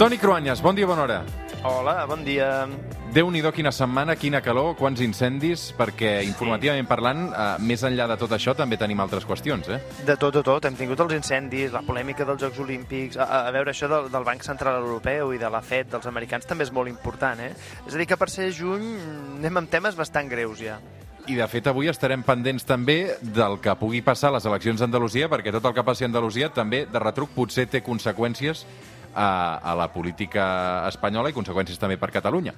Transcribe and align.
Toni 0.00 0.16
Cruanyes, 0.16 0.62
bon 0.64 0.72
dia, 0.72 0.86
bona 0.88 1.02
hora. 1.02 1.16
Hola, 1.62 2.06
bon 2.08 2.22
dia. 2.24 2.46
Déu-n'hi-do 3.12 3.50
quina 3.52 3.68
setmana, 3.68 4.14
quina 4.16 4.38
calor, 4.40 4.70
quants 4.78 5.02
incendis, 5.04 5.66
perquè 5.76 6.22
informativament 6.24 6.86
parlant, 6.88 7.26
eh, 7.28 7.48
més 7.60 7.82
enllà 7.84 8.06
de 8.08 8.16
tot 8.16 8.32
això, 8.32 8.54
també 8.56 8.78
tenim 8.80 9.02
altres 9.04 9.26
qüestions, 9.28 9.68
eh? 9.68 9.76
De 10.08 10.16
tot, 10.16 10.32
de 10.32 10.40
tot. 10.40 10.64
Hem 10.64 10.78
tingut 10.78 11.02
els 11.04 11.12
incendis, 11.12 11.68
la 11.74 11.82
polèmica 11.84 12.24
dels 12.24 12.40
Jocs 12.40 12.62
Olímpics... 12.64 13.18
A, 13.20 13.42
a 13.50 13.52
veure, 13.52 13.74
això 13.74 13.90
del, 13.92 14.08
del 14.08 14.24
Banc 14.24 14.40
Central 14.46 14.80
Europeu 14.80 15.34
i 15.36 15.42
de 15.42 15.50
la 15.52 15.60
FED 15.60 15.90
dels 15.92 16.08
americans 16.08 16.48
també 16.48 16.64
és 16.64 16.72
molt 16.72 16.88
important, 16.88 17.42
eh? 17.44 17.52
És 17.84 17.92
a 17.92 18.00
dir, 18.00 18.06
que 18.08 18.16
per 18.16 18.30
ser 18.32 18.48
juny 18.56 18.86
anem 19.36 19.60
amb 19.60 19.68
temes 19.68 20.00
bastant 20.00 20.32
greus 20.32 20.64
ja. 20.64 20.78
I, 21.28 21.34
de 21.36 21.46
fet, 21.52 21.68
avui 21.68 21.92
estarem 21.92 22.24
pendents 22.24 22.64
també 22.64 23.18
del 23.20 23.58
que 23.60 23.76
pugui 23.76 24.00
passar 24.00 24.30
a 24.32 24.38
les 24.38 24.48
eleccions 24.48 24.80
d'Andalusia, 24.80 25.28
perquè 25.28 25.52
tot 25.52 25.68
el 25.68 25.76
que 25.76 25.84
passi 25.84 26.08
a 26.08 26.08
Andalusia 26.08 26.48
també, 26.48 26.86
de 26.88 27.04
retruc, 27.04 27.36
potser 27.36 27.68
té 27.68 27.84
conseqüències 27.84 28.64
a, 29.14 29.58
a 29.58 29.74
la 29.78 29.88
política 29.92 30.86
espanyola 30.88 31.30
i 31.30 31.36
conseqüències 31.36 31.78
també 31.80 31.98
per 32.00 32.10
Catalunya. 32.14 32.54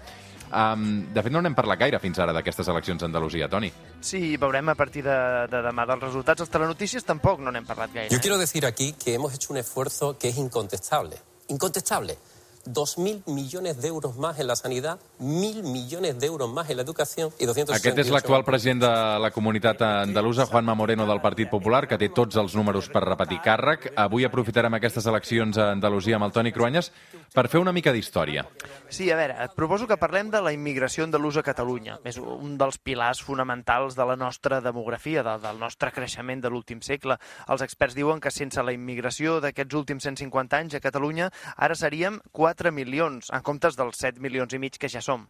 Um, 0.53 1.07
de 1.15 1.23
fet, 1.25 1.33
no 1.33 1.41
n'hem 1.41 1.55
parlat 1.57 1.81
gaire 1.81 1.99
fins 2.03 2.19
ara 2.21 2.35
d'aquestes 2.37 2.69
eleccions 2.69 3.01
a 3.03 3.09
Andalusia, 3.09 3.49
Toni. 3.49 3.71
Sí, 4.05 4.37
veurem 4.37 4.69
a 4.69 4.75
partir 4.77 5.01
de, 5.07 5.17
de 5.49 5.63
demà 5.65 5.87
dels 5.89 6.05
resultats. 6.05 6.45
Els 6.45 6.53
telenotícies 6.53 7.09
tampoc 7.09 7.41
no 7.41 7.55
n'hem 7.55 7.65
parlat 7.65 7.95
gaire. 7.95 8.13
Yo 8.13 8.21
quiero 8.21 8.37
decir 8.37 8.67
aquí 8.67 8.93
que 8.93 9.15
hemos 9.15 9.33
hecho 9.35 9.55
un 9.55 9.63
esfuerzo 9.63 10.19
que 10.19 10.29
es 10.29 10.37
incontestable. 10.37 11.17
Incontestable. 11.49 12.19
2.000 12.67 13.27
millones 13.27 13.81
de 13.81 13.89
euros 13.89 14.17
más 14.17 14.39
en 14.39 14.47
la 14.47 14.57
sanidad, 14.57 14.99
1.000 15.21 15.63
millones 15.63 16.19
de 16.19 16.27
euros 16.27 16.53
más 16.53 16.71
en 16.71 16.77
la 16.77 16.83
educación 16.83 17.31
y 17.39 17.47
268... 17.47 17.83
Aquest 17.83 17.99
és 17.99 18.11
l'actual 18.15 18.45
president 18.47 18.83
de 18.85 18.93
la 19.23 19.31
comunitat 19.35 19.83
andalusa, 19.83 20.47
Juanma 20.47 20.75
Moreno, 20.75 21.07
del 21.07 21.21
Partit 21.21 21.51
Popular, 21.51 21.87
que 21.89 21.99
té 21.99 22.11
tots 22.15 22.39
els 22.39 22.55
números 22.55 22.89
per 22.93 23.03
repetir 23.05 23.41
càrrec. 23.43 23.91
Avui 23.99 24.27
aprofitarem 24.29 24.79
aquestes 24.79 25.07
eleccions 25.11 25.59
a 25.59 25.73
Andalusia 25.73 26.17
amb 26.17 26.29
el 26.29 26.35
Toni 26.37 26.53
Cruanyes 26.55 26.93
per 27.35 27.49
fer 27.49 27.61
una 27.61 27.73
mica 27.73 27.93
d'història. 27.93 28.45
Sí, 28.93 29.11
a 29.11 29.17
veure, 29.17 29.37
et 29.43 29.57
proposo 29.57 29.89
que 29.89 29.99
parlem 29.99 30.31
de 30.31 30.43
la 30.45 30.53
immigració 30.55 31.07
andalusa 31.09 31.41
a 31.41 31.47
Catalunya. 31.47 31.99
És 32.05 32.21
un 32.21 32.57
dels 32.61 32.79
pilars 32.79 33.23
fonamentals 33.25 33.97
de 33.99 34.07
la 34.07 34.17
nostra 34.17 34.61
demografia, 34.61 35.25
de, 35.27 35.39
del 35.43 35.59
nostre 35.59 35.91
creixement 35.91 36.45
de 36.45 36.53
l'últim 36.53 36.83
segle. 36.85 37.19
Els 37.49 37.65
experts 37.65 37.97
diuen 37.99 38.21
que 38.21 38.31
sense 38.31 38.63
la 38.63 38.75
immigració 38.77 39.41
d'aquests 39.43 39.75
últims 39.75 40.07
150 40.07 40.61
anys 40.61 40.77
a 40.77 40.85
Catalunya 40.85 41.31
ara 41.57 41.75
seríem 41.75 42.21
4 42.31 42.52
milions, 42.73 43.31
en 43.33 43.43
comptes 43.43 43.77
dels 43.77 43.99
7 43.99 44.21
milions 44.21 44.53
i 44.53 44.59
mig 44.59 44.79
que 44.79 44.89
ja 44.89 45.01
som. 45.01 45.27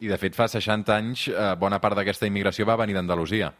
I, 0.00 0.08
de 0.08 0.18
fet, 0.18 0.34
fa 0.34 0.48
60 0.50 0.94
anys, 0.94 1.28
eh, 1.28 1.54
bona 1.58 1.78
part 1.80 1.96
d'aquesta 1.96 2.26
immigració 2.26 2.66
va 2.66 2.76
venir 2.76 2.94
d'Andalusia. 2.94 3.52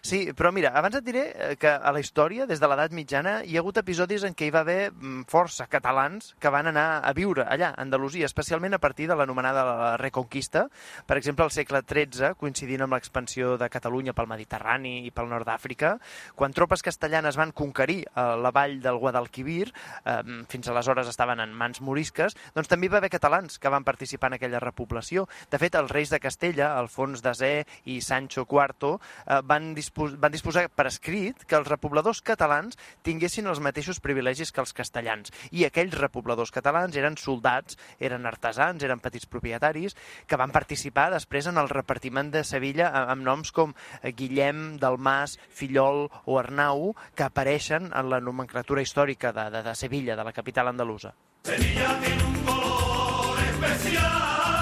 Sí, 0.00 0.24
però 0.36 0.52
mira, 0.52 0.72
abans 0.78 0.96
et 0.98 1.04
diré 1.06 1.24
eh, 1.32 1.56
que 1.60 1.70
a 1.70 1.92
la 1.92 2.00
història, 2.02 2.46
des 2.46 2.60
de 2.60 2.68
l'edat 2.70 2.94
mitjana, 2.96 3.38
hi 3.44 3.56
ha 3.56 3.62
hagut 3.62 3.80
episodis 3.82 4.24
en 4.26 4.36
què 4.38 4.48
hi 4.48 4.54
va 4.54 4.62
haver 4.64 4.90
mm, 4.90 5.24
força 5.30 5.66
catalans 5.70 6.32
que 6.40 6.52
van 6.52 6.70
anar 6.70 6.86
a 7.02 7.12
viure 7.16 7.46
allà, 7.46 7.72
a 7.72 7.82
Andalusia, 7.82 8.26
especialment 8.28 8.74
a 8.74 8.80
partir 8.82 9.08
de 9.10 9.16
l'anomenada 9.18 9.64
la 9.66 9.96
Reconquista. 10.00 10.66
Per 11.06 11.16
exemple, 11.18 11.44
al 11.44 11.54
segle 11.54 11.82
XIII, 11.82 12.34
coincidint 12.38 12.84
amb 12.84 12.96
l'expansió 12.96 13.56
de 13.60 13.68
Catalunya 13.72 14.14
pel 14.16 14.30
Mediterrani 14.30 15.00
i 15.06 15.12
pel 15.14 15.30
nord 15.30 15.48
d'Àfrica, 15.48 15.96
quan 16.38 16.54
tropes 16.56 16.84
castellanes 16.84 17.38
van 17.40 17.54
conquerir 17.56 18.02
eh, 18.04 18.26
la 18.42 18.52
vall 18.54 18.78
del 18.82 19.00
Guadalquivir, 19.02 19.72
eh, 20.04 20.18
fins 20.48 20.68
aleshores 20.68 21.10
estaven 21.10 21.40
en 21.42 21.54
mans 21.56 21.82
morisques, 21.84 22.36
doncs 22.54 22.70
també 22.70 22.88
hi 22.88 22.94
va 22.94 23.00
haver 23.02 23.12
catalans 23.12 23.58
que 23.58 23.72
van 23.72 23.84
participar 23.84 24.32
en 24.32 24.38
aquella 24.38 24.62
repoblació. 24.62 25.26
De 25.50 25.60
fet, 25.62 25.76
els 25.78 25.90
reis 25.92 26.12
de 26.12 26.20
Castella, 26.22 26.72
Alfons 26.78 27.22
d'Azé 27.24 27.66
i 27.90 28.00
Sancho 28.04 28.46
IV, 28.48 28.96
eh, 29.26 29.40
van 29.44 29.71
dispos 29.74 30.14
van 30.20 30.32
disposar 30.32 30.66
per 30.70 30.86
escrit 30.88 31.44
que 31.48 31.56
els 31.58 31.68
repobladors 31.68 32.22
catalans 32.24 32.78
tinguessin 33.06 33.48
els 33.50 33.60
mateixos 33.64 34.00
privilegis 34.04 34.52
que 34.52 34.62
els 34.62 34.74
castellans. 34.76 35.32
I 35.50 35.66
aquells 35.66 35.96
repobladors 35.98 36.52
catalans 36.54 36.96
eren 36.98 37.18
soldats, 37.20 37.78
eren 38.00 38.26
artesans, 38.28 38.82
eren 38.82 39.02
petits 39.02 39.26
propietaris, 39.26 39.96
que 40.26 40.38
van 40.40 40.54
participar 40.54 41.10
després 41.14 41.48
en 41.50 41.60
el 41.60 41.70
repartiment 41.72 42.32
de 42.32 42.44
Sevilla 42.44 42.90
amb 43.02 43.24
noms 43.26 43.52
com 43.52 43.74
Guillem, 44.02 44.78
Dalmas, 44.82 45.38
Fillol 45.50 46.08
o 46.24 46.38
Arnau, 46.38 46.92
que 47.14 47.26
apareixen 47.28 47.90
en 47.92 48.10
la 48.10 48.20
nomenclatura 48.20 48.82
històrica 48.82 49.32
de, 49.32 49.48
de, 49.50 49.62
de 49.66 49.74
Sevilla, 49.74 50.16
de 50.16 50.24
la 50.24 50.32
capital 50.32 50.68
andalusa. 50.68 51.14
Sevilla 51.44 51.98
tiene 52.00 52.24
un 52.24 52.44
color 52.44 53.38
especial. 53.50 54.61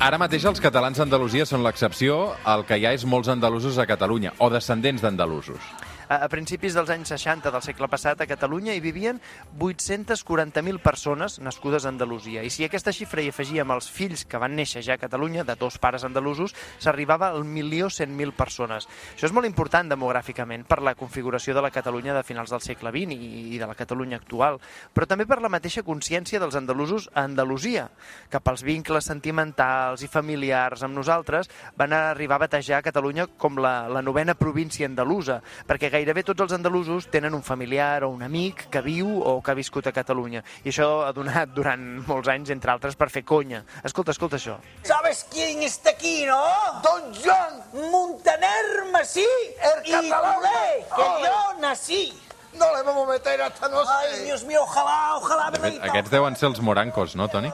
Ara 0.00 0.16
mateix 0.16 0.46
els 0.48 0.62
catalans 0.64 0.96
d'Andalusia 0.96 1.44
són 1.44 1.60
l'excepció, 1.60 2.14
el 2.48 2.62
que 2.64 2.78
hi 2.80 2.86
ha 2.88 2.94
és 2.96 3.02
molts 3.04 3.28
andalusos 3.28 3.76
a 3.76 3.84
Catalunya, 3.84 4.32
o 4.40 4.48
descendents 4.48 5.02
d'andalusos. 5.04 5.60
A, 6.10 6.26
principis 6.26 6.74
dels 6.74 6.90
anys 6.90 7.12
60 7.12 7.52
del 7.54 7.62
segle 7.62 7.86
passat 7.86 8.18
a 8.18 8.26
Catalunya 8.26 8.72
hi 8.74 8.80
vivien 8.82 9.20
840.000 9.62 10.80
persones 10.82 11.36
nascudes 11.38 11.84
a 11.86 11.92
Andalusia. 11.92 12.42
I 12.42 12.50
si 12.50 12.64
aquesta 12.66 12.90
xifra 12.90 13.22
hi 13.22 13.28
afegíem 13.30 13.70
els 13.70 13.86
fills 13.94 14.24
que 14.26 14.40
van 14.42 14.56
néixer 14.58 14.82
ja 14.82 14.96
a 14.98 14.98
Catalunya, 14.98 15.44
de 15.46 15.54
dos 15.54 15.76
pares 15.78 16.02
andalusos, 16.02 16.50
s'arribava 16.82 17.28
al 17.30 17.44
milió 17.46 17.86
100.000 17.86 18.34
persones. 18.34 18.88
Això 19.14 19.28
és 19.28 19.34
molt 19.36 19.46
important 19.46 19.86
demogràficament 19.92 20.64
per 20.66 20.80
la 20.82 20.96
configuració 20.98 21.54
de 21.54 21.62
la 21.62 21.70
Catalunya 21.70 22.16
de 22.18 22.24
finals 22.26 22.50
del 22.50 22.64
segle 22.66 22.90
XX 22.90 23.14
i, 23.14 23.60
de 23.62 23.70
la 23.70 23.78
Catalunya 23.78 24.18
actual, 24.18 24.58
però 24.90 25.06
també 25.06 25.28
per 25.30 25.38
la 25.38 25.52
mateixa 25.54 25.86
consciència 25.86 26.42
dels 26.42 26.58
andalusos 26.58 27.06
a 27.14 27.22
Andalusia, 27.22 27.86
que 28.34 28.42
pels 28.42 28.66
vincles 28.66 29.06
sentimentals 29.06 30.02
i 30.02 30.10
familiars 30.10 30.82
amb 30.82 30.98
nosaltres 30.98 31.46
van 31.78 31.94
arribar 31.94 32.40
a 32.40 32.46
batejar 32.48 32.82
Catalunya 32.82 33.30
com 33.38 33.62
la, 33.62 33.86
la 33.86 34.02
novena 34.02 34.34
província 34.34 34.90
andalusa, 34.90 35.38
perquè 35.70 35.86
gairebé 35.86 35.99
tots 36.24 36.40
els 36.40 36.52
andalusos 36.52 37.06
tenen 37.10 37.34
un 37.34 37.42
familiar 37.42 38.04
o 38.04 38.10
un 38.10 38.22
amic 38.22 38.68
que 38.70 38.80
viu 38.80 39.20
o 39.20 39.40
que 39.42 39.50
ha 39.50 39.54
viscut 39.54 39.86
a 39.86 39.92
Catalunya. 39.92 40.42
I 40.64 40.70
això 40.70 41.02
ha 41.06 41.12
donat 41.12 41.52
durant 41.54 41.82
molts 42.06 42.28
anys, 42.28 42.50
entre 42.50 42.70
altres, 42.70 42.96
per 42.96 43.10
fer 43.10 43.24
conya. 43.24 43.64
Escolta, 43.84 44.12
escolta 44.12 44.36
això. 44.36 44.58
¿Sabes 44.82 45.26
quién 45.30 45.62
está 45.62 45.90
aquí, 45.90 46.24
no? 46.26 46.40
Don 46.82 47.12
John, 47.14 47.90
Montaner 47.90 48.90
Masí 48.92 49.26
El 49.60 49.86
y 49.86 49.90
catalán. 49.90 50.34
Culé, 50.34 50.86
que 50.96 51.08
yo 51.24 51.60
nací. 51.60 52.29
No 52.58 52.76
le 52.76 52.82
vamos 52.82 53.08
a 53.08 53.12
meter 53.12 53.42
hasta 53.42 53.68
no 53.68 53.80
Ay, 53.80 54.14
sé. 54.14 54.24
Dios 54.24 54.44
mío, 54.44 54.62
ojalá, 54.62 55.16
ojalá 55.16 55.50
fet, 55.52 55.78
aquests 55.82 56.10
deuen 56.10 56.36
ser 56.36 56.48
els 56.50 56.60
morancos, 56.64 57.16
no, 57.16 57.28
Toni? 57.28 57.52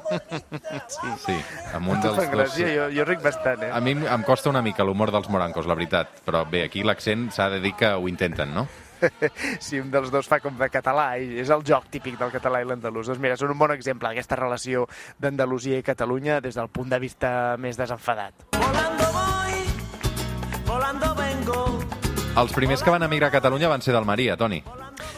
Sí. 0.89 1.13
Sí, 1.27 1.37
amb 1.75 1.93
un 1.93 2.01
dels 2.01 2.17
dos... 2.17 2.31
gràcia, 2.33 2.69
jo, 2.73 2.89
jo 2.95 3.07
ric 3.09 3.23
bastant, 3.25 3.63
eh? 3.69 3.71
A 3.73 3.81
mi 3.81 3.97
em 3.97 4.27
costa 4.27 4.51
una 4.53 4.63
mica 4.63 4.85
l'humor 4.87 5.13
dels 5.15 5.29
morancos, 5.33 5.67
la 5.67 5.77
veritat. 5.79 6.21
Però 6.27 6.45
bé, 6.49 6.65
aquí 6.67 6.85
l'accent 6.87 7.29
s'ha 7.35 7.49
de 7.53 7.61
dir 7.65 7.75
que 7.79 7.93
ho 7.95 8.09
intenten, 8.09 8.55
no? 8.55 8.67
si 9.61 9.81
un 9.81 9.91
dels 9.93 10.11
dos 10.13 10.29
fa 10.29 10.41
com 10.41 10.57
de 10.59 10.69
català, 10.73 11.09
i 11.21 11.41
és 11.43 11.51
el 11.53 11.65
joc 11.67 11.91
típic 11.93 12.19
del 12.21 12.33
català 12.35 12.63
i 12.63 12.69
l'andalús. 12.69 13.11
Doncs 13.11 13.23
mira, 13.23 13.37
són 13.41 13.53
un 13.55 13.61
bon 13.61 13.75
exemple 13.75 14.09
d'aquesta 14.09 14.39
relació 14.41 14.87
d'Andalusia 15.23 15.81
i 15.81 15.87
Catalunya 15.87 16.41
des 16.45 16.57
del 16.59 16.71
punt 16.73 16.93
de 16.93 17.01
vista 17.03 17.31
més 17.61 17.79
desenfadat. 17.81 18.49
Volando 18.57 19.13
voy, 19.19 19.61
volando. 20.67 21.06
Els 22.37 22.53
primers 22.53 22.83
que 22.85 22.93
van 22.93 23.01
emigrar 23.01 23.31
a 23.31 23.33
Catalunya 23.33 23.69
van 23.73 23.81
ser 23.81 23.95
d'Almeria, 23.95 24.35
Toni. 24.37 24.59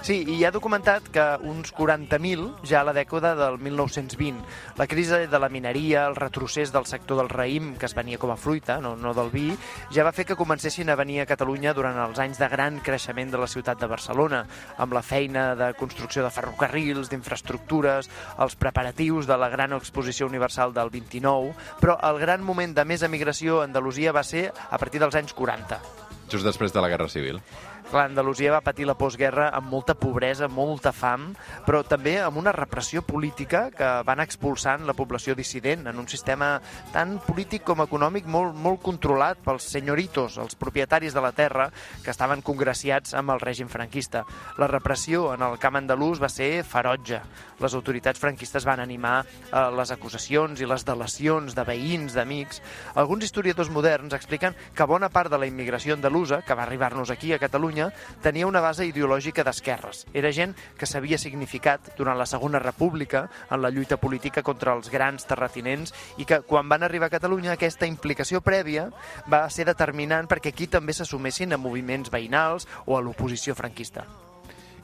Sí, 0.06 0.20
i 0.30 0.36
ha 0.46 0.52
documentat 0.54 1.08
que 1.10 1.24
uns 1.50 1.72
40.000 1.74 2.62
ja 2.70 2.84
a 2.84 2.86
la 2.86 2.94
dècada 2.94 3.32
del 3.34 3.58
1920. 3.58 4.38
La 4.78 4.86
crisi 4.86 5.26
de 5.26 5.40
la 5.42 5.48
mineria, 5.50 6.04
el 6.06 6.14
retrocés 6.14 6.70
del 6.70 6.86
sector 6.86 7.18
del 7.18 7.32
raïm, 7.32 7.72
que 7.74 7.90
es 7.90 7.96
venia 7.98 8.22
com 8.22 8.30
a 8.30 8.38
fruita, 8.38 8.78
no, 8.78 8.94
no 8.94 9.16
del 9.18 9.32
vi, 9.34 9.50
ja 9.90 10.06
va 10.06 10.14
fer 10.14 10.28
que 10.30 10.38
comencessin 10.38 10.94
a 10.94 10.98
venir 11.02 11.18
a 11.24 11.26
Catalunya 11.26 11.74
durant 11.74 11.98
els 12.06 12.22
anys 12.22 12.38
de 12.38 12.52
gran 12.54 12.78
creixement 12.86 13.34
de 13.34 13.42
la 13.42 13.50
ciutat 13.50 13.82
de 13.82 13.90
Barcelona, 13.90 14.44
amb 14.78 14.94
la 14.94 15.02
feina 15.02 15.50
de 15.58 15.72
construcció 15.74 16.22
de 16.22 16.30
ferrocarrils, 16.30 17.10
d'infraestructures, 17.10 18.14
els 18.38 18.54
preparatius 18.54 19.26
de 19.26 19.42
la 19.42 19.50
gran 19.50 19.74
exposició 19.74 20.30
universal 20.30 20.70
del 20.70 20.94
29, 20.94 21.56
però 21.82 21.98
el 22.12 22.22
gran 22.22 22.46
moment 22.46 22.78
de 22.78 22.86
més 22.86 23.02
emigració 23.02 23.58
a 23.58 23.66
Andalusia 23.66 24.14
va 24.14 24.22
ser 24.22 24.52
a 24.54 24.78
partir 24.78 25.02
dels 25.02 25.18
anys 25.18 25.34
40. 25.34 26.06
Just 26.28 26.44
després 26.44 26.74
de 26.74 26.80
la 26.84 26.88
Guerra 26.92 27.08
Civil. 27.08 27.40
Clar, 27.88 28.10
Andalusia 28.10 28.50
va 28.52 28.60
patir 28.60 28.84
la 28.84 28.98
postguerra 29.00 29.46
amb 29.56 29.70
molta 29.72 29.94
pobresa, 29.96 30.44
molta 30.52 30.90
fam, 30.92 31.30
però 31.64 31.78
també 31.88 32.18
amb 32.20 32.36
una 32.36 32.52
repressió 32.52 33.00
política 33.00 33.62
que 33.72 33.86
van 34.04 34.20
expulsant 34.20 34.84
la 34.84 34.92
població 34.92 35.32
dissident 35.32 35.86
en 35.88 35.96
un 35.96 36.08
sistema 36.12 36.50
tant 36.92 37.14
polític 37.24 37.64
com 37.64 37.80
econòmic 37.80 38.28
molt, 38.28 38.52
molt 38.60 38.82
controlat 38.84 39.40
pels 39.40 39.70
senyoritos, 39.72 40.36
els 40.36 40.58
propietaris 40.60 41.16
de 41.16 41.22
la 41.24 41.30
terra, 41.32 41.70
que 42.04 42.12
estaven 42.12 42.44
congraciats 42.44 43.16
amb 43.16 43.32
el 43.32 43.40
règim 43.40 43.72
franquista. 43.72 44.26
La 44.60 44.68
repressió 44.68 45.32
en 45.32 45.46
el 45.48 45.56
camp 45.56 45.80
andalús 45.80 46.20
va 46.20 46.28
ser 46.28 46.66
ferotge. 46.68 47.22
Les 47.58 47.74
autoritats 47.74 48.20
franquistes 48.20 48.68
van 48.68 48.84
animar 48.84 49.22
eh, 49.24 49.64
les 49.78 49.94
acusacions 49.96 50.60
i 50.60 50.68
les 50.68 50.84
delacions 50.84 51.56
de 51.56 51.64
veïns, 51.64 52.12
d'amics. 52.12 52.60
Alguns 53.00 53.24
historiadors 53.30 53.72
moderns 53.72 54.12
expliquen 54.12 54.52
que 54.76 54.86
bona 54.92 55.08
part 55.08 55.32
de 55.32 55.40
la 55.40 55.48
immigració 55.48 55.96
andalusa, 55.96 56.42
que 56.44 56.54
va 56.54 56.68
arribar-nos 56.68 57.08
aquí 57.10 57.32
a 57.32 57.40
Catalunya, 57.40 57.77
tenia 58.24 58.48
una 58.48 58.62
base 58.64 58.86
ideològica 58.88 59.44
d'esquerres. 59.46 60.04
Era 60.12 60.32
gent 60.34 60.54
que 60.78 60.86
s'havia 60.88 61.18
significat 61.18 61.92
durant 61.98 62.18
la 62.18 62.26
Segona 62.26 62.60
República 62.62 63.26
en 63.50 63.62
la 63.62 63.70
lluita 63.70 63.98
política 64.00 64.42
contra 64.42 64.74
els 64.76 64.90
grans 64.92 65.26
terratinents 65.28 65.94
i 66.18 66.26
que 66.28 66.42
quan 66.46 66.68
van 66.68 66.86
arribar 66.86 67.08
a 67.08 67.16
Catalunya 67.16 67.54
aquesta 67.54 67.88
implicació 67.88 68.42
prèvia 68.44 68.88
va 69.30 69.46
ser 69.50 69.68
determinant 69.68 70.28
perquè 70.30 70.52
aquí 70.54 70.68
també 70.70 70.96
s'assumessin 70.96 71.54
a 71.54 71.60
moviments 71.60 72.10
veïnals 72.10 72.68
o 72.86 72.96
a 72.98 73.02
l'oposició 73.04 73.54
franquista. 73.58 74.06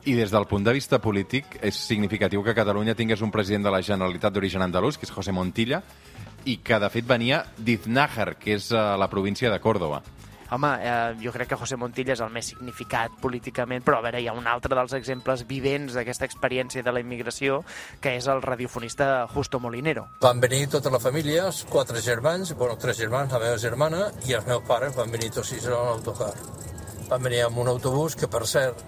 I 0.04 0.12
des 0.12 0.28
del 0.30 0.44
punt 0.44 0.66
de 0.66 0.72
vista 0.76 0.98
polític, 1.00 1.56
és 1.64 1.78
significatiu 1.80 2.42
que 2.44 2.52
Catalunya 2.52 2.92
tingués 2.94 3.22
un 3.24 3.30
president 3.32 3.64
de 3.64 3.70
la 3.72 3.80
Generalitat 3.80 4.34
d'origen 4.34 4.60
andalús, 4.60 4.98
que 5.00 5.08
és 5.08 5.12
José 5.14 5.32
Montilla, 5.32 5.80
i 6.44 6.58
que, 6.60 6.76
de 6.76 6.90
fet, 6.92 7.06
venia 7.08 7.40
d'Iznájar, 7.56 8.34
que 8.36 8.58
és 8.58 8.68
a 8.76 8.98
la 9.00 9.08
província 9.08 9.48
de 9.48 9.60
Córdoba. 9.64 10.02
Home, 10.50 10.70
eh, 10.80 11.14
jo 11.22 11.32
crec 11.32 11.48
que 11.48 11.58
José 11.60 11.76
Montilla 11.80 12.12
és 12.14 12.22
el 12.24 12.32
més 12.34 12.50
significat 12.52 13.14
políticament, 13.22 13.84
però 13.84 13.98
a 13.98 14.04
veure, 14.04 14.20
hi 14.20 14.28
ha 14.28 14.34
un 14.36 14.46
altre 14.50 14.76
dels 14.76 14.92
exemples 14.98 15.46
vivents 15.48 15.96
d'aquesta 15.96 16.28
experiència 16.28 16.82
de 16.84 16.92
la 16.92 17.00
immigració, 17.00 17.62
que 18.00 18.16
és 18.18 18.28
el 18.28 18.42
radiofonista 18.42 19.26
Justo 19.32 19.60
Molinero. 19.60 20.06
Van 20.20 20.40
venir 20.40 20.66
tota 20.72 20.92
la 20.92 21.00
família, 21.00 21.46
els 21.48 21.64
quatre 21.70 22.02
germans, 22.04 22.54
bueno, 22.58 22.76
tres 22.76 23.00
germans, 23.00 23.32
la 23.32 23.40
meva 23.40 23.58
germana, 23.58 24.10
i 24.28 24.36
els 24.36 24.46
meus 24.46 24.62
pares 24.68 24.94
van 24.96 25.10
venir 25.10 25.32
tots 25.32 25.54
sis 25.54 25.66
en 25.66 25.74
l'autocar. 25.78 26.32
Van 27.08 27.22
venir 27.22 27.44
amb 27.46 27.58
un 27.64 27.68
autobús 27.72 28.16
que, 28.16 28.28
per 28.28 28.46
cert, 28.48 28.80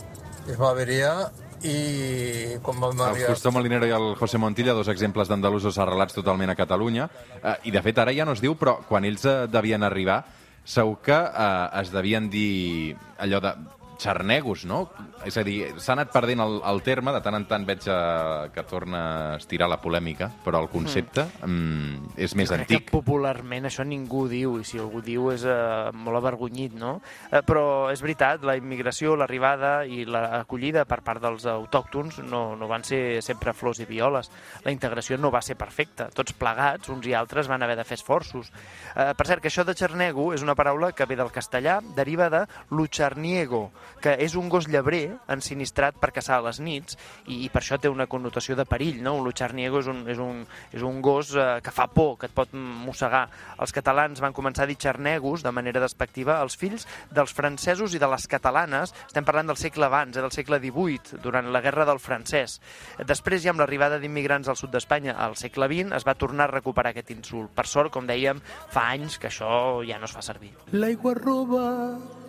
es 0.46 0.56
va 0.60 0.70
averiar 0.70 1.32
i 1.64 2.58
quan 2.62 2.78
vam 2.80 3.00
El 3.00 3.04
arribar... 3.10 3.30
Justo 3.32 3.52
Molinero 3.52 3.86
i 3.88 3.94
el 3.96 4.14
José 4.20 4.38
Montilla, 4.38 4.74
dos 4.76 4.88
exemples 4.92 5.28
d'andalusos 5.28 5.78
arrelats 5.82 6.14
totalment 6.14 6.52
a 6.52 6.56
Catalunya. 6.58 7.08
Eh, 7.42 7.54
I, 7.64 7.74
de 7.74 7.82
fet, 7.82 7.98
ara 7.98 8.14
ja 8.14 8.26
no 8.28 8.36
es 8.36 8.42
diu, 8.44 8.56
però 8.60 8.78
quan 8.88 9.08
ells 9.08 9.24
eh, 9.26 9.38
devien 9.50 9.82
arribar, 9.86 10.22
segur 10.66 10.98
que 11.06 11.16
eh, 11.16 11.80
es 11.80 11.92
devien 11.94 12.28
dir 12.30 12.96
allò 13.22 13.40
de 13.40 13.54
xarnegos, 13.98 14.64
no? 14.68 14.86
És 15.26 15.36
a 15.40 15.44
dir, 15.46 15.72
s'ha 15.82 15.94
anat 15.96 16.12
perdent 16.14 16.42
el, 16.44 16.58
el 16.68 16.82
terme, 16.86 17.12
de 17.14 17.20
tant 17.24 17.36
en 17.38 17.46
tant 17.48 17.64
veig 17.66 17.86
eh, 17.90 18.48
que 18.54 18.64
torna 18.68 19.00
a 19.02 19.36
estirar 19.40 19.68
la 19.70 19.80
polèmica, 19.82 20.28
però 20.44 20.60
el 20.62 20.68
concepte 20.70 21.24
mm, 21.42 22.12
és 22.22 22.36
més 22.38 22.52
antic. 22.54 22.86
que 22.86 22.94
popularment 22.94 23.68
això 23.68 23.84
ningú 23.86 24.26
diu, 24.30 24.58
i 24.60 24.66
si 24.68 24.80
algú 24.82 25.02
diu 25.04 25.30
és 25.32 25.46
eh, 25.48 25.90
molt 25.96 26.20
avergonyit, 26.20 26.76
no? 26.78 26.98
Eh, 27.30 27.42
però 27.46 27.88
és 27.92 28.02
veritat, 28.04 28.44
la 28.46 28.56
immigració, 28.58 29.16
l'arribada 29.16 29.80
i 29.88 30.04
l'acollida 30.06 30.86
per 30.88 31.00
part 31.06 31.22
dels 31.24 31.46
autòctons 31.50 32.20
no, 32.26 32.42
no 32.58 32.70
van 32.70 32.84
ser 32.86 33.22
sempre 33.24 33.54
flors 33.56 33.80
i 33.82 33.88
violes. 33.88 34.30
La 34.64 34.74
integració 34.74 35.18
no 35.18 35.32
va 35.34 35.42
ser 35.42 35.58
perfecta. 35.58 36.10
Tots 36.14 36.36
plegats, 36.36 36.90
uns 36.92 37.06
i 37.08 37.16
altres, 37.16 37.50
van 37.50 37.64
haver 37.64 37.78
de 37.80 37.86
fer 37.88 37.98
esforços. 38.00 38.52
Eh, 38.94 39.12
per 39.16 39.26
cert, 39.26 39.42
que 39.42 39.50
això 39.50 39.64
de 39.66 39.76
xarnego 39.76 40.30
és 40.36 40.44
una 40.44 40.56
paraula 40.58 40.92
que 40.92 41.06
ve 41.08 41.18
del 41.18 41.32
castellà, 41.34 41.80
deriva 41.96 42.30
de 42.32 42.44
lucharniego, 42.70 43.70
que 44.02 44.16
és 44.22 44.36
un 44.38 44.48
gos 44.52 44.68
llebrer 44.68 45.16
ensinistrat 45.32 45.96
per 46.00 46.12
caçar 46.14 46.38
a 46.38 46.44
les 46.46 46.60
nits 46.60 46.96
i, 47.26 47.44
i 47.46 47.48
per 47.52 47.62
això 47.62 47.78
té 47.80 47.90
una 47.90 48.06
connotació 48.10 48.56
de 48.56 48.66
perill, 48.68 49.00
no? 49.02 49.16
Un 49.18 49.24
lucharniego 49.26 49.80
és 49.82 49.90
un, 49.90 50.02
és 50.10 50.20
un, 50.22 50.42
és 50.72 50.84
un 50.86 51.00
gos 51.04 51.32
eh, 51.36 51.46
que 51.64 51.74
fa 51.74 51.88
por, 51.92 52.16
que 52.20 52.30
et 52.30 52.34
pot 52.36 52.52
mossegar. 52.52 53.26
Els 53.62 53.74
catalans 53.74 54.22
van 54.22 54.36
començar 54.36 54.66
a 54.66 54.70
dir 54.70 54.78
xarnegos 54.80 55.44
de 55.46 55.52
manera 55.54 55.82
despectiva 55.82 56.40
als 56.40 56.56
fills 56.58 56.86
dels 57.14 57.34
francesos 57.36 57.94
i 57.94 58.02
de 58.02 58.10
les 58.10 58.28
catalanes, 58.30 58.94
estem 59.06 59.26
parlant 59.26 59.52
del 59.52 59.60
segle 59.60 59.88
abans, 59.88 60.16
eh, 60.16 60.24
del 60.24 60.34
segle 60.34 60.60
XVIII, 60.62 61.20
durant 61.22 61.50
la 61.52 61.62
guerra 61.64 61.86
del 61.88 62.02
francès. 62.02 62.60
Després, 63.06 63.42
ja 63.44 63.52
amb 63.54 63.62
l'arribada 63.62 64.00
d'immigrants 64.02 64.48
al 64.48 64.58
sud 64.58 64.72
d'Espanya 64.74 65.16
al 65.26 65.36
segle 65.40 65.68
XX, 65.70 65.94
es 65.96 66.06
va 66.06 66.16
tornar 66.18 66.48
a 66.48 66.54
recuperar 66.54 66.92
aquest 66.92 67.12
insult. 67.14 67.52
Per 67.56 67.66
sort, 67.66 67.92
com 67.94 68.06
dèiem, 68.08 68.40
fa 68.72 68.88
anys 68.94 69.18
que 69.18 69.30
això 69.30 69.82
ja 69.86 70.00
no 70.00 70.08
es 70.08 70.16
fa 70.16 70.24
servir. 70.24 70.52
L'aigua 70.76 71.14
roba 71.18 71.66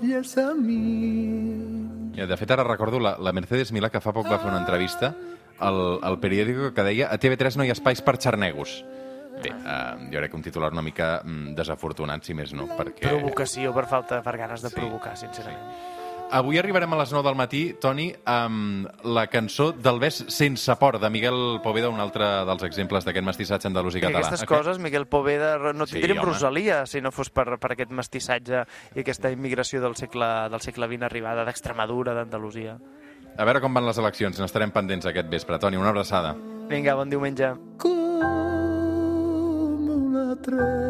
i 0.03 0.13
és 0.17 0.37
a 0.41 0.51
mi. 0.57 1.46
Eh, 2.17 2.25
De 2.25 2.37
fet, 2.37 2.51
ara 2.51 2.63
recordo 2.65 2.99
la, 2.99 3.15
la 3.21 3.33
Mercedes 3.33 3.71
Milà, 3.71 3.91
que 3.93 4.01
fa 4.01 4.13
poc 4.15 4.29
va 4.29 4.39
fer 4.41 4.49
una 4.49 4.61
entrevista 4.63 5.13
al, 5.59 5.99
al 6.03 6.19
periòdico 6.21 6.71
que 6.73 6.85
deia 6.85 7.11
a 7.13 7.19
TV3 7.21 7.57
no 7.57 7.65
hi 7.65 7.69
ha 7.73 7.77
espais 7.77 8.01
per 8.01 8.17
xarnegos. 8.17 8.79
Bé, 9.37 9.51
eh, 9.53 10.09
jo 10.09 10.17
crec 10.17 10.31
que 10.31 10.37
un 10.39 10.45
titular 10.45 10.71
una 10.73 10.81
mica 10.81 11.19
mm, 11.23 11.53
desafortunat, 11.57 12.25
si 12.25 12.33
més 12.33 12.55
no, 12.57 12.65
perquè... 12.77 13.05
Provocació 13.05 13.73
per 13.75 13.85
falta 13.89 14.23
per 14.25 14.33
ganes 14.39 14.65
de 14.65 14.71
provocar, 14.73 15.13
sincerament. 15.17 15.61
Avui 16.29 16.57
arribarem 16.59 16.91
a 16.91 16.97
les 16.99 17.11
9 17.13 17.23
del 17.23 17.37
matí, 17.39 17.61
Toni, 17.79 18.09
amb 18.27 18.89
la 19.07 19.27
cançó 19.31 19.69
del 19.71 19.95
bes 19.99 20.25
sense 20.27 20.75
por, 20.75 20.97
de 20.99 21.09
Miguel 21.09 21.61
Poveda, 21.63 21.87
un 21.89 22.01
altre 22.03 22.27
dels 22.45 22.65
exemples 22.67 23.05
d'aquest 23.07 23.23
mestissatge 23.25 23.69
andalús 23.69 23.95
i 23.95 24.01
Que 24.01 24.07
català. 24.09 24.25
aquestes 24.25 24.43
Aquest- 24.43 24.51
coses, 24.59 24.79
Miguel 24.83 25.05
Poveda, 25.07 25.57
no 25.71 25.87
Sí, 25.87 25.93
tindríem. 25.95 26.21
Rosalia 26.21 26.85
si 26.85 26.99
no 26.99 27.11
fos 27.13 27.29
per, 27.29 27.57
per 27.57 27.71
aquest 27.71 27.91
mestissatge 27.91 28.65
i 28.95 28.99
aquesta 29.05 29.31
immigració 29.31 29.79
del 29.79 29.95
segle, 29.95 30.49
del 30.51 30.59
segle 30.59 30.87
XX 30.91 31.03
arribada 31.03 31.45
d'Extremadura, 31.45 32.13
d'Andalusia. 32.13 32.77
A 33.37 33.45
veure 33.45 33.61
com 33.61 33.73
van 33.73 33.85
les 33.85 33.97
eleccions, 33.97 34.37
n'estarem 34.39 34.71
pendents 34.71 35.05
aquest 35.05 35.29
vespre. 35.29 35.57
Toni, 35.59 35.77
una 35.77 35.89
abraçada. 35.95 36.35
Vinga, 36.67 36.93
bon 36.95 37.09
diumenge. 37.09 37.53
Com 37.77 38.19
una 39.95 40.35
treva 40.43 40.86